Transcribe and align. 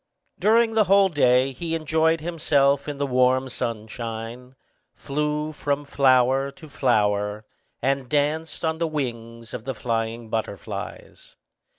During 0.39 0.73
the 0.73 0.85
whole 0.85 1.09
day 1.09 1.51
he 1.51 1.75
enjoyed 1.75 2.21
himself 2.21 2.87
in 2.87 2.97
the 2.97 3.05
warm 3.05 3.49
sunshine, 3.49 4.55
flew 4.95 5.51
from 5.51 5.85
flower 5.85 6.49
to 6.49 6.67
flower, 6.67 7.45
and 7.83 8.09
danced 8.09 8.65
on 8.65 8.79
the 8.79 8.87
wings 8.87 9.53
of 9.53 9.63
the 9.65 9.75
flying 9.75 10.31
butterflies. 10.31 11.35